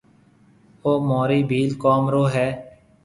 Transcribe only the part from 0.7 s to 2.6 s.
او مهورِي ڀيل قوم رو هيَ۔